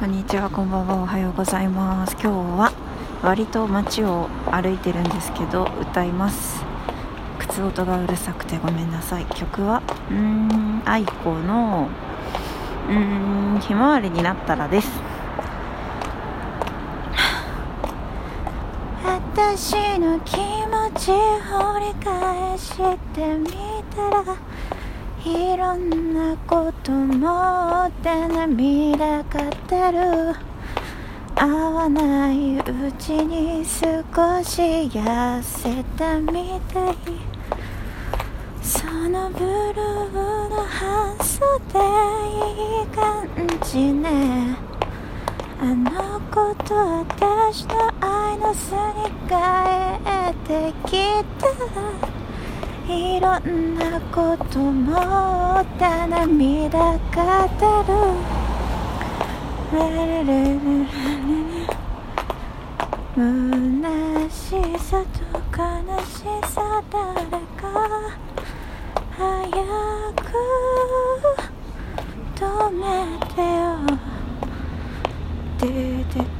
[0.00, 2.14] こんにちは、こんばんは、おはようございます。
[2.14, 2.72] 今日は
[3.22, 6.64] 割と街を歩いてるんですけど、歌います。
[7.38, 9.26] 靴音がうるさくてごめんなさい。
[9.26, 11.88] 曲は、うーん、愛子の、
[12.88, 14.88] うーん、ひまわりになったらです。
[19.04, 23.50] 私の気持ち掘り返してみ
[23.94, 24.24] たら
[25.24, 30.50] いろんなこともって涙が出る。
[31.36, 33.88] 合わないうちに少
[34.44, 34.60] し
[34.92, 36.96] 痩せたみたい
[38.62, 41.40] そのブルーの半袖
[42.28, 43.26] いい感
[43.64, 44.56] じね。
[45.62, 48.78] あの子と私の愛のすり
[49.26, 49.32] 替
[50.06, 52.19] えてきた。
[52.90, 57.94] いろんなこともって涙が出る
[59.72, 61.70] レレレレレレ
[63.14, 65.18] 虚しさと
[65.56, 65.62] 悲
[66.02, 66.12] し
[66.52, 67.00] さ誰
[67.56, 67.62] か
[69.12, 69.22] 早
[70.16, 70.24] く
[72.34, 72.40] 止
[72.72, 72.82] め
[73.28, 73.62] てよ
[75.60, 75.68] で
[76.12, 76.39] で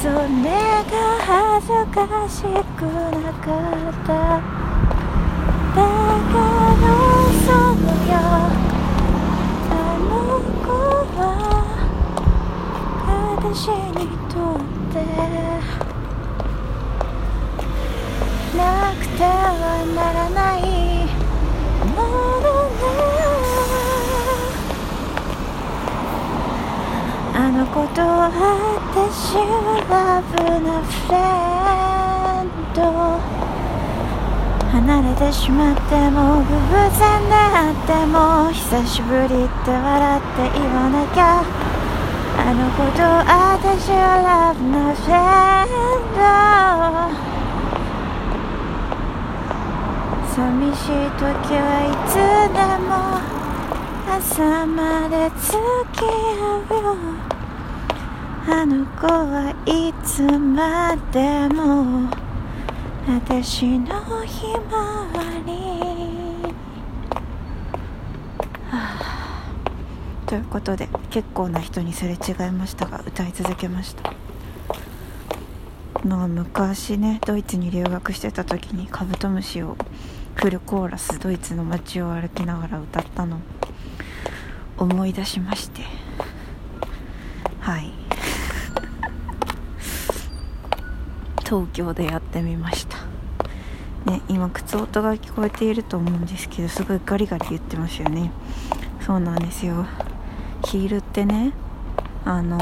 [0.00, 0.16] それが
[1.20, 3.52] 恥ずかしくなか
[3.90, 4.59] った。
[27.70, 29.94] あの子と私はラ
[30.26, 31.14] ブなフレ
[32.42, 32.82] ンド。
[34.72, 36.98] 離れてしまっても偶然
[37.30, 41.46] であっても久しぶりって笑って言わなきゃ。
[42.38, 45.70] あの子と私はラブなフレン
[46.18, 46.26] ド。
[50.34, 51.22] 寂しい時
[51.54, 52.18] はいつ
[52.50, 52.90] でも
[54.18, 55.54] 朝まで付
[55.92, 57.39] き合うよ。
[58.52, 62.10] あの子はいつまでも
[63.06, 65.08] 私のひまわ
[65.46, 65.52] り、
[68.68, 69.42] はあ、
[70.26, 74.12] ということで結構な人にすれ違いましたが歌い続けました。
[76.04, 79.76] まあ昔ねドイツに留学してた時にカブトムシを
[80.34, 83.40] フルコーラスドイツの街を歩きながら歌ったの
[84.76, 85.82] 思い出しまして。
[87.60, 87.99] はい。
[91.50, 92.98] 東京でやってみました。
[94.08, 98.30] ね今靴音が聞こえていると思うんですけどすごいガリガリ言ってますよね。
[99.04, 99.84] そうなんですよ。
[100.64, 101.52] ヒールってね
[102.24, 102.56] あの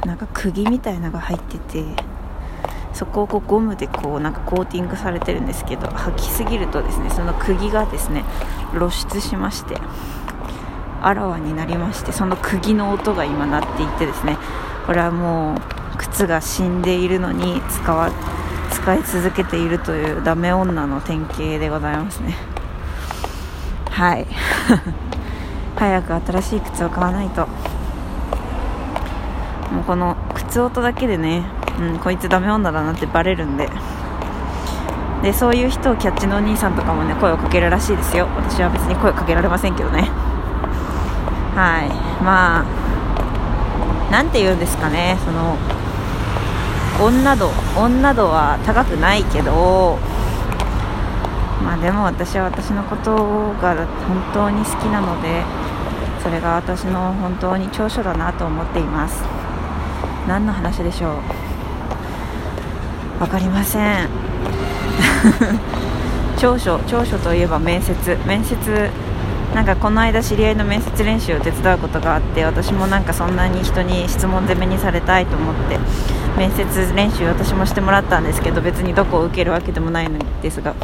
[0.00, 1.84] ー、なんか釘みたいなのが入ってて
[2.94, 8.24] そこをこうゴムでこうなんかコーティングされてるんですけど履きすぎるとですねその釘がですね
[8.72, 9.76] 露出しまして
[11.02, 14.38] あらわになりましてその釘の音が今鳴っていてですね
[14.86, 18.10] これはもう靴が死んでいるのに使わ
[18.70, 22.34] 使い続けているというダメ女の典型でございますね。
[23.90, 24.26] はい。
[25.76, 27.42] 早く新しい靴を買わないと。
[29.72, 31.42] もうこの靴音だけでね
[31.78, 33.68] うん、こいつダメ女だなってバレるんで。
[35.22, 38.28] でそういう人をキャッチのお兄さんとかもね声をかけるらしいですよ。
[38.36, 40.02] 私は別に声かけられませんけどね。
[41.54, 41.88] はい。
[42.22, 42.84] まあ
[44.12, 45.56] なんて言うんですかねその
[47.00, 49.98] 女度女度は高くないけど
[51.62, 53.16] まあでも私は私のこと
[53.60, 53.74] が
[54.06, 55.42] 本当に好きなので
[56.22, 59.22] それが私の本当に長所だなと思っています。
[60.26, 61.16] 何の話でしょう？
[63.18, 64.08] 分かりません。
[66.38, 68.18] 長所長所といえば面接。
[68.26, 68.90] 面接
[69.54, 75.78] なんかこの間知り合いの面接練習を手伝うことがあって私もなんかそんなに人に質問攻めにされたいと思って
[76.36, 80.74] 面接練習私もしてもらったんですけど別にどこを受けるわけでもないのですが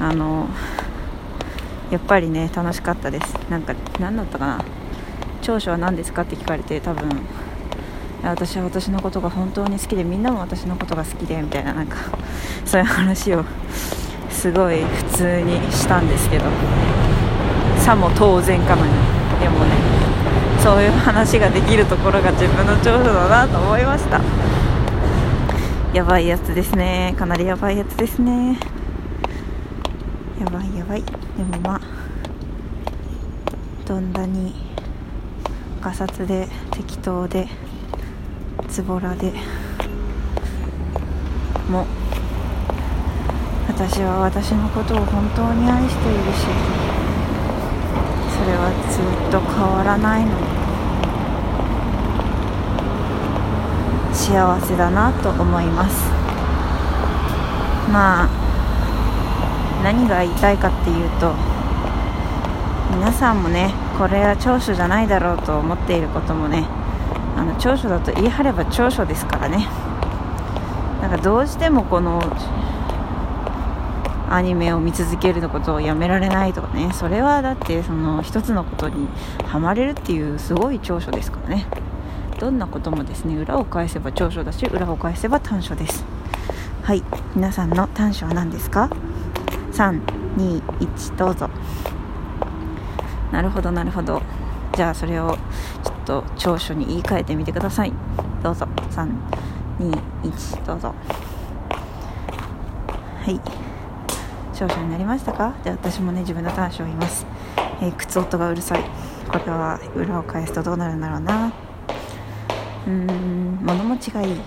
[0.00, 0.48] あの
[1.90, 3.34] やっぱりね楽しかったです。
[3.48, 4.64] なんか何だったかな。
[5.42, 7.08] 長所は何ですかって聞かれて多分
[8.22, 11.96] 私は私のことが本当に好きでみんなも私のことが好きでみたいななんか
[12.64, 13.44] そういう話を
[14.30, 16.46] すごい普通にしたんですけど
[17.78, 19.93] さも当然かのようにでもね
[20.62, 24.20] そういう話ができるところが自分の長所だなと思いました。
[25.92, 27.14] やばいやつですね。
[27.18, 28.58] かなりやばいやつですね。
[30.40, 31.02] やばいやばい。
[31.02, 31.12] で
[31.44, 31.80] もまあ
[33.86, 34.54] どんなに
[35.80, 37.46] ガサツで適当で
[38.68, 39.32] ズボラで
[41.70, 41.86] も
[43.68, 46.83] 私は私のことを本当に愛しているし
[48.30, 50.30] それはずっと変わらないの。
[54.12, 56.10] 幸せだなと思います。
[57.92, 58.28] まあ
[59.82, 61.32] 何が言いたいかっていうと
[62.96, 66.66] 皆さんもねこれは長所じゃないだろうと思っていることもね
[67.36, 69.68] あの長所だと言い張れば長所ですからね。
[71.02, 72.22] なんかどうしてもこの
[74.30, 76.90] アニメを見続けるのことをやめられないとかね。
[76.92, 79.08] それはだってその一つのことに
[79.44, 81.66] はまれるっていうすごい長所ですからね。
[82.38, 86.04] どんなこともですね裏を返せば長所だし裏を返せば短所です。
[86.82, 87.02] はい。
[87.34, 88.90] 皆さんの短所は何ですか
[89.72, 91.48] ？321どうぞ。
[93.30, 94.22] なるほどなるほど。
[94.74, 95.38] じゃあそれを
[95.84, 97.92] ちょっと長所に言い換えてみてください。
[98.42, 98.66] どうぞ。
[98.90, 100.94] 321どうぞ。
[103.24, 103.63] はい。
[104.54, 105.54] 長所になりましたか？
[105.64, 107.26] じゃあ私もね自分の短所を言います、
[107.82, 108.84] えー、靴音がうるさい。
[109.28, 111.52] これは裏を返すとどうなるんだろうな。
[112.86, 114.40] うーん物持ちがいい。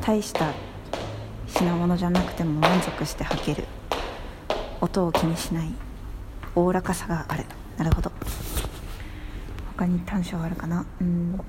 [0.00, 0.52] 大した
[1.46, 3.64] 品物じゃなくても満足して履ける。
[4.80, 5.72] 音を気にしない。
[6.54, 7.44] おおらかさがある。
[7.78, 8.12] なるほど。
[9.76, 10.84] 他に短所はあるかな？
[11.00, 11.40] うん。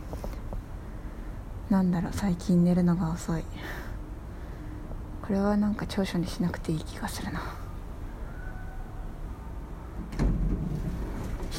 [1.69, 2.11] なんだろう。
[2.13, 3.43] 最近寝るのが遅い。
[5.25, 7.41] これはなんか長所にしなくていい気がするな。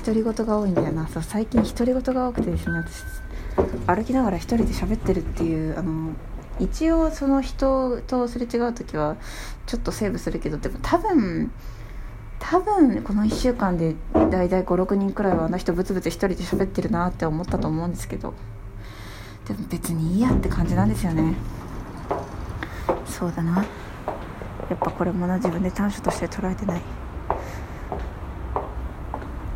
[0.04, 1.08] 独り言が多いんだよな。
[1.08, 3.02] そう最近独り言が多くてですね私
[3.88, 6.12] 歩きながら一人で喋ってるっていうあの
[6.60, 9.16] 一応その人とすれ違う時は
[9.66, 11.50] ちょっとセーブするけどでも多分
[12.38, 18.34] 多分この1週間で大体56人くらいはあの人ブツブツ1人で喋ってるなって思ったと思うんですけど。
[19.46, 21.34] でも別にいいやって感じなんですよね。
[23.18, 23.64] そうだな。
[24.68, 26.82] やっぱこれもな自分で短所として捉えてない。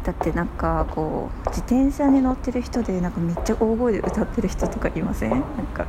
[0.03, 5.31] だってなんかこう自転車に乗ってる人でなんかめっちゃ大声で歌ってる人とかいません？
[5.31, 5.43] なん
[5.75, 5.87] か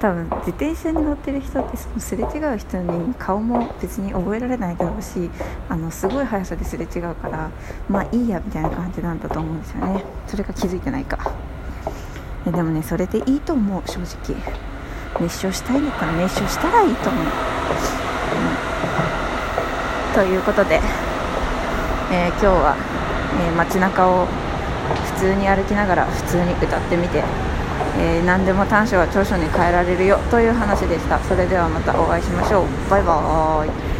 [0.00, 5.30] 多分自転車に乗ってる人ってそのすれ違う人に顔も別に覚えられないだろうし
[5.68, 7.50] あのすごい速さですれ違うから
[7.88, 10.02] まあいいやみたいな感じなんだと思うんですよね。
[10.26, 11.32] それが気づいてないか。
[12.46, 14.73] でもねそれでいいと思う正直。
[15.20, 17.26] 熱唱したいんだったら熱唱したらいいと思う、う
[20.10, 20.80] ん、ということで、
[22.12, 22.76] えー、今日は、
[23.46, 24.26] えー、街中を
[25.14, 27.22] 普通に歩きながら普通に歌ってみて
[27.96, 31.18] えー、何でも短所は長所に変えられるよという話でした。
[31.20, 32.90] それではまたお会いしましょう。
[32.90, 33.93] バイバーイ。